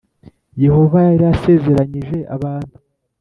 Yehova 0.63 0.97
yari 1.07 1.15
yarasezeranyije 1.25 2.17
abantu. 2.35 2.73